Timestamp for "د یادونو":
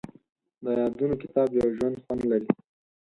0.63-1.15